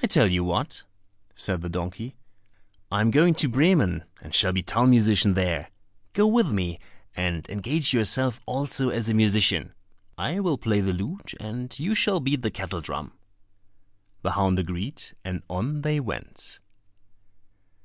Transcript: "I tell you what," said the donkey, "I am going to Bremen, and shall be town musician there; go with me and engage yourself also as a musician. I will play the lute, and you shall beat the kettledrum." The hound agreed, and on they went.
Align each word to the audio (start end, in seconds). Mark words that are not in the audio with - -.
"I 0.00 0.06
tell 0.06 0.28
you 0.30 0.44
what," 0.44 0.84
said 1.34 1.60
the 1.60 1.68
donkey, 1.68 2.14
"I 2.92 3.00
am 3.00 3.10
going 3.10 3.34
to 3.34 3.48
Bremen, 3.48 4.04
and 4.22 4.32
shall 4.32 4.52
be 4.52 4.62
town 4.62 4.90
musician 4.90 5.34
there; 5.34 5.70
go 6.12 6.24
with 6.24 6.52
me 6.52 6.78
and 7.16 7.44
engage 7.48 7.92
yourself 7.92 8.38
also 8.46 8.90
as 8.90 9.08
a 9.08 9.12
musician. 9.14 9.74
I 10.16 10.38
will 10.38 10.56
play 10.56 10.80
the 10.80 10.92
lute, 10.92 11.34
and 11.40 11.76
you 11.76 11.96
shall 11.96 12.20
beat 12.20 12.42
the 12.42 12.50
kettledrum." 12.52 13.10
The 14.22 14.30
hound 14.38 14.60
agreed, 14.60 15.02
and 15.24 15.42
on 15.50 15.82
they 15.82 15.98
went. 15.98 16.60